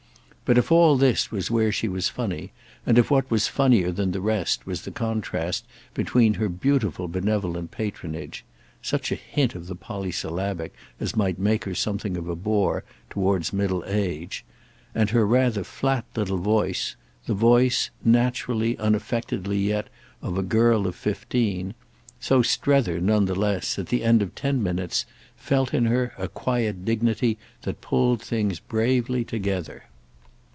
But 0.43 0.57
if 0.57 0.69
all 0.69 0.97
this 0.97 1.31
was 1.31 1.49
where 1.49 1.71
she 1.71 1.87
was 1.87 2.09
funny, 2.09 2.51
and 2.85 2.97
if 2.97 3.09
what 3.09 3.31
was 3.31 3.47
funnier 3.47 3.89
than 3.89 4.11
the 4.11 4.19
rest 4.19 4.65
was 4.67 4.81
the 4.81 4.91
contrast 4.91 5.63
between 5.93 6.33
her 6.33 6.49
beautiful 6.49 7.07
benevolent 7.07 7.71
patronage—such 7.71 9.13
a 9.13 9.15
hint 9.15 9.55
of 9.55 9.67
the 9.67 9.77
polysyllabic 9.77 10.73
as 10.99 11.15
might 11.15 11.39
make 11.39 11.63
her 11.63 11.73
something 11.73 12.17
of 12.17 12.27
a 12.27 12.35
bore 12.35 12.83
toward 13.09 13.53
middle 13.53 13.85
age—and 13.87 15.11
her 15.11 15.25
rather 15.25 15.63
flat 15.63 16.03
little 16.17 16.39
voice, 16.39 16.97
the 17.27 17.33
voice, 17.33 17.89
naturally, 18.03 18.75
unaffectedly 18.77 19.57
yet, 19.57 19.87
of 20.21 20.37
a 20.37 20.43
girl 20.43 20.85
of 20.85 20.95
fifteen; 20.97 21.75
so 22.19 22.41
Strether, 22.41 22.99
none 22.99 23.23
the 23.23 23.35
less, 23.35 23.79
at 23.79 23.87
the 23.87 24.03
end 24.03 24.21
of 24.21 24.35
ten 24.35 24.61
minutes, 24.61 25.05
felt 25.37 25.73
in 25.73 25.85
her 25.85 26.13
a 26.17 26.27
quiet 26.27 26.83
dignity 26.83 27.37
that 27.61 27.79
pulled 27.79 28.21
things 28.21 28.59
bravely 28.59 29.23
together. 29.23 29.83